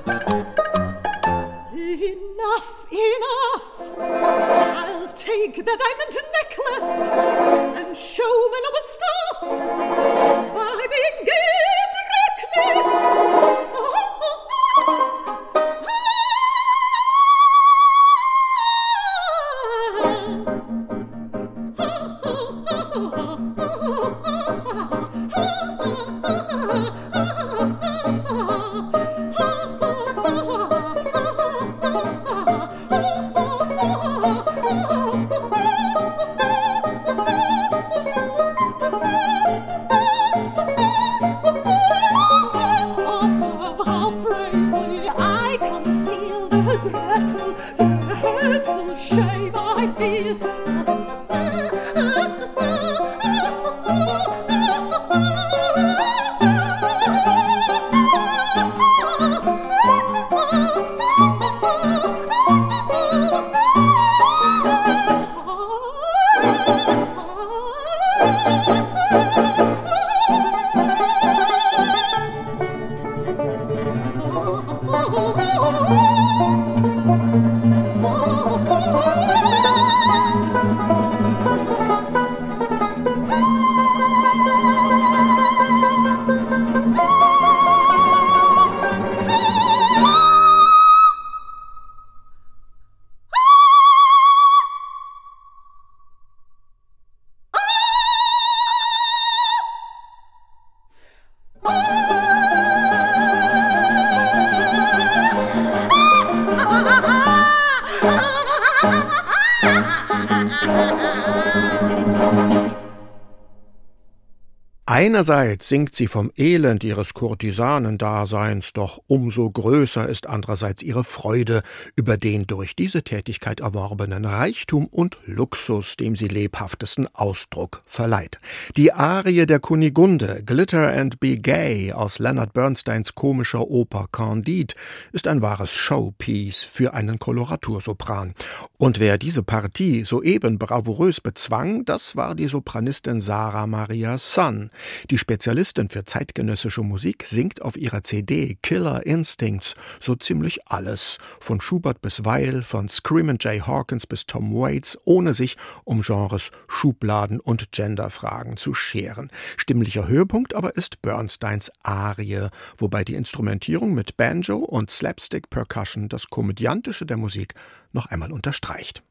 Einerseits 115.06 115.68
singt 115.68 115.95
sie 115.95 116.08
vom 116.08 116.32
Elend 116.38 116.82
ihres 116.86 117.14
Kurtisanendaseins, 117.14 118.72
doch 118.72 119.01
umso 119.08 119.49
größer 119.49 120.08
ist 120.08 120.28
andererseits 120.28 120.82
ihre 120.82 121.04
Freude 121.04 121.62
über 121.97 122.16
den 122.16 122.47
durch 122.47 122.74
diese 122.74 123.04
Tätigkeit 123.04 123.60
erworbenen 123.60 124.24
Reichtum 124.24 124.88
und 124.88 125.18
Luxus, 125.26 125.97
dem 125.97 126.16
sie 126.16 126.30
lebhaftesten 126.30 127.14
Ausdruck 127.14 127.82
verleiht. 127.86 128.39
Die 128.78 128.93
Arie 128.93 129.45
der 129.45 129.60
Kunigunde, 129.60 130.41
Glitter 130.45 130.93
and 130.93 131.20
Be 131.20 131.36
Gay 131.36 131.91
aus 131.91 132.20
Leonard 132.20 132.54
Bernsteins 132.54 133.14
komischer 133.14 133.68
Oper 133.68 134.08
Candide, 134.10 134.74
ist 135.12 135.28
ein 135.28 135.41
wahres 135.41 135.74
Showpiece 135.74 136.64
für 136.64 136.93
einen 136.93 137.20
Koloratursopran. 137.20 138.36
Und 138.78 139.01
wer 139.01 139.18
diese 139.18 139.43
Partie 139.43 140.06
soeben 140.06 140.58
bravourös 140.58 141.20
bezwang, 141.20 141.84
das 141.84 142.16
war 142.16 142.36
die 142.36 142.47
Sopranistin 142.47 143.20
Sarah 143.20 143.68
Maria 143.68 144.18
Sun. 144.18 144.72
Die 145.10 145.18
Spezialistin 145.18 145.89
für 145.89 146.06
zeitgenössische 146.06 146.82
Musik 146.82 147.24
singt 147.26 147.62
auf 147.62 147.78
ihrer 147.78 148.04
CD 148.04 148.58
Killer 148.62 149.06
Instincts 149.06 149.76
so 150.00 150.16
ziemlich 150.16 150.68
alles, 150.68 151.18
von 151.39 151.62
Schubert 151.62 152.02
bis 152.02 152.26
Weil, 152.26 152.64
von 152.64 152.89
Screamin' 152.89 153.38
Jay 153.39 153.60
Hawkins 153.60 154.08
bis 154.08 154.26
Tom 154.26 154.54
Waits, 154.54 154.98
ohne 155.06 155.34
sich 155.34 155.58
um 155.84 156.02
Genres, 156.02 156.52
Schubladen 156.68 157.39
und 157.39 157.72
Genderfragen 157.72 158.58
zu 158.58 158.74
scheren. 158.74 159.30
Stimmlicher 159.58 160.08
Höhepunkt 160.08 160.54
aber 160.54 160.76
ist 160.76 161.02
Bernsteins 161.02 161.72
Arie, 161.84 162.50
wobei 162.78 163.04
die 163.04 163.16
Instrumentierung 163.16 163.94
mit 163.94 164.18
Banjo 164.18 164.58
und 164.58 164.89
Slapstick 164.89 165.50
Percussion 165.50 166.10
das 166.10 166.30
Komödiantische 166.30 167.06
der 167.06 167.18
Musik 167.18 167.54
noch 167.91 168.08
einmal 168.08 168.32
unterstreicht. 168.32 169.04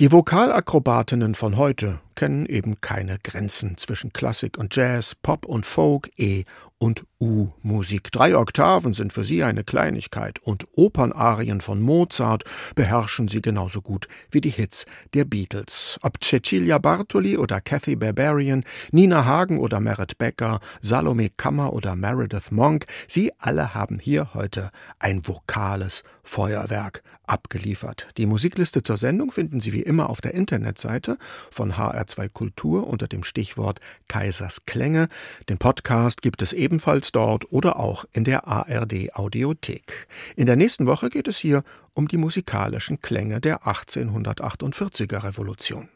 Die 0.00 0.10
Vokalakrobatinnen 0.10 1.36
von 1.36 1.56
heute 1.56 2.00
kennen 2.14 2.46
eben 2.46 2.80
keine 2.80 3.18
Grenzen 3.22 3.76
zwischen 3.76 4.12
Klassik 4.12 4.58
und 4.58 4.74
Jazz, 4.74 5.14
Pop 5.14 5.46
und 5.46 5.66
Folk, 5.66 6.10
E- 6.16 6.44
und 6.78 7.06
U-Musik. 7.20 8.12
Drei 8.12 8.36
Oktaven 8.36 8.92
sind 8.92 9.12
für 9.12 9.24
sie 9.24 9.42
eine 9.42 9.64
Kleinigkeit 9.64 10.38
und 10.40 10.66
Opernarien 10.76 11.60
von 11.60 11.80
Mozart 11.80 12.44
beherrschen 12.74 13.28
sie 13.28 13.40
genauso 13.40 13.80
gut 13.80 14.06
wie 14.30 14.40
die 14.40 14.50
Hits 14.50 14.84
der 15.14 15.24
Beatles. 15.24 15.98
Ob 16.02 16.22
Cecilia 16.22 16.78
Bartoli 16.78 17.38
oder 17.38 17.60
Kathy 17.60 17.96
Barbarian, 17.96 18.64
Nina 18.90 19.24
Hagen 19.24 19.58
oder 19.58 19.80
Merit 19.80 20.18
Becker, 20.18 20.60
Salome 20.82 21.30
Kammer 21.30 21.72
oder 21.72 21.96
Meredith 21.96 22.50
Monk, 22.50 22.84
sie 23.08 23.32
alle 23.38 23.74
haben 23.74 23.98
hier 23.98 24.34
heute 24.34 24.70
ein 24.98 25.26
vokales 25.26 26.02
Feuerwerk 26.22 27.02
abgeliefert. 27.26 28.08
Die 28.16 28.26
Musikliste 28.26 28.82
zur 28.82 28.96
Sendung 28.96 29.30
finden 29.30 29.60
Sie 29.60 29.72
wie 29.72 29.82
immer 29.82 30.10
auf 30.10 30.20
der 30.20 30.34
Internetseite 30.34 31.16
von 31.50 31.76
HR2 32.04 32.28
Kultur 32.28 32.86
unter 32.86 33.08
dem 33.08 33.24
Stichwort 33.24 33.80
Kaisers 34.08 34.66
Klänge. 34.66 35.08
Den 35.48 35.58
Podcast 35.58 36.22
gibt 36.22 36.42
es 36.42 36.52
ebenfalls 36.52 37.12
dort 37.12 37.50
oder 37.50 37.78
auch 37.78 38.04
in 38.12 38.24
der 38.24 38.46
ARD 38.46 39.14
Audiothek. 39.14 40.06
In 40.36 40.46
der 40.46 40.56
nächsten 40.56 40.86
Woche 40.86 41.08
geht 41.08 41.28
es 41.28 41.38
hier 41.38 41.64
um 41.94 42.08
die 42.08 42.18
musikalischen 42.18 43.00
Klänge 43.00 43.40
der 43.40 43.62
1848er 43.62 45.22
Revolution. 45.24 45.88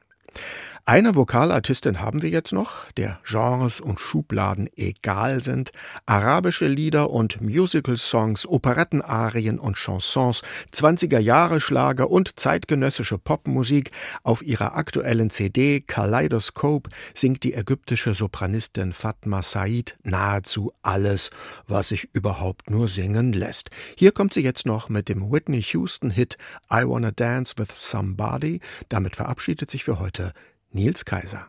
Eine 0.89 1.15
Vokalartistin 1.15 2.01
haben 2.01 2.23
wir 2.23 2.31
jetzt 2.31 2.55
noch, 2.55 2.91
der 2.93 3.21
Genres 3.23 3.79
und 3.79 4.01
Schubladen 4.01 4.71
egal 4.75 5.43
sind. 5.43 5.71
Arabische 6.07 6.67
Lieder 6.67 7.11
und 7.11 7.43
Musical-Songs, 7.43 8.47
Operettenarien 8.47 9.59
und 9.59 9.77
Chansons, 9.77 10.41
20er 10.73 11.19
Jahre 11.19 11.61
Schlager 11.61 12.11
und 12.11 12.41
zeitgenössische 12.41 13.19
Popmusik. 13.19 13.91
Auf 14.23 14.43
ihrer 14.43 14.77
aktuellen 14.77 15.29
CD 15.29 15.83
Kaleidoscope 15.83 16.89
singt 17.13 17.43
die 17.43 17.53
ägyptische 17.53 18.15
Sopranistin 18.15 18.95
Fatma 18.95 19.43
Said 19.43 19.99
nahezu 20.05 20.73
alles, 20.81 21.29
was 21.67 21.89
sich 21.89 22.09
überhaupt 22.15 22.71
nur 22.71 22.89
singen 22.89 23.35
lässt. 23.35 23.69
Hier 23.95 24.13
kommt 24.13 24.33
sie 24.33 24.43
jetzt 24.43 24.65
noch 24.65 24.89
mit 24.89 25.11
dem 25.11 25.31
Whitney 25.31 25.61
Houston-Hit 25.61 26.39
I 26.73 26.85
Wanna 26.87 27.11
Dance 27.11 27.57
with 27.59 27.69
Somebody. 27.75 28.61
Damit 28.89 29.17
verabschiedet 29.17 29.69
sich 29.69 29.85
für 29.85 29.99
heute 29.99 30.33
Nils 30.79 31.03
Kaiser. 31.03 31.45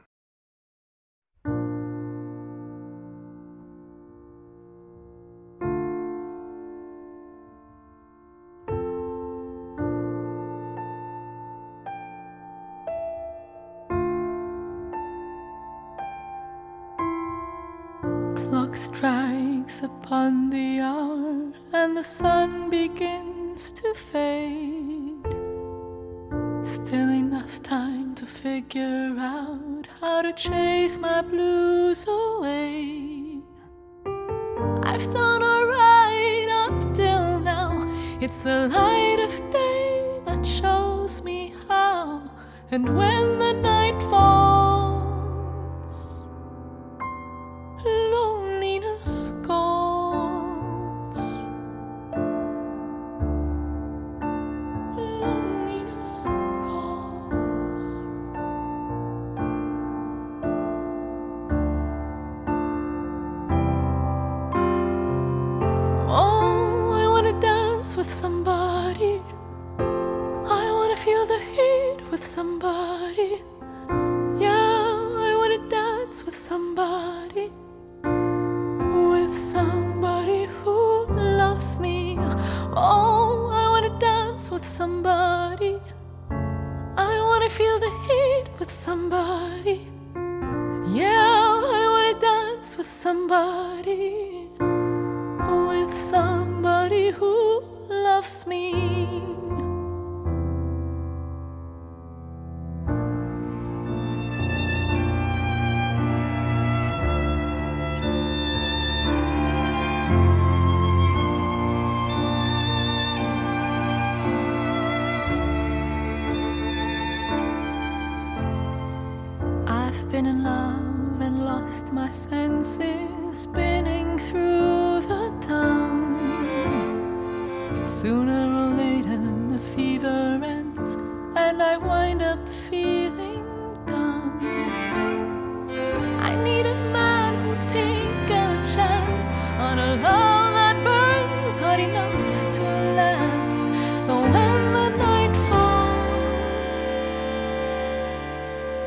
Clock 18.36 18.76
strikes 18.76 19.84
upon 19.84 20.50
the 20.50 20.80
hour, 20.80 21.54
and 21.72 21.96
the 21.96 22.04
sun 22.04 22.72
begins 22.72 23.72
to 23.74 23.94
fade. 23.94 24.89
Still 26.70 27.10
enough 27.10 27.64
time 27.64 28.14
to 28.14 28.28
figure 28.28 29.16
out 29.18 29.88
how 30.00 30.22
to 30.22 30.32
chase 30.34 31.00
my 31.00 31.24
blues 31.24 32.06
away. 32.08 33.40
I've 34.84 35.10
done 35.10 35.42
alright 35.42 36.48
up 36.64 36.94
till 36.94 37.40
now. 37.40 37.72
It's 38.22 38.44
the 38.44 38.68
light 38.68 39.20
of 39.20 39.52
day 39.52 40.22
that 40.26 40.46
shows 40.46 41.24
me 41.24 41.56
how, 41.68 42.30
and 42.70 42.96
when 42.96 43.40
the 43.40 43.54
night 43.54 44.00
falls. 44.04 44.89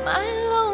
my 0.03 0.47
love 0.49 0.72